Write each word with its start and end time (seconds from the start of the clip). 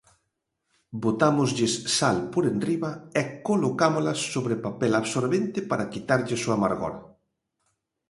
Botámoslles 1.03 1.73
sal 1.97 2.17
por 2.33 2.43
enriba 2.53 2.91
e 3.19 3.21
colocámolas 3.47 4.19
sobre 4.33 4.55
papel 4.65 4.91
absorbente 5.01 5.59
para 5.69 5.89
quitarlles 5.93 6.41
o 6.49 6.51
amargor. 6.57 6.95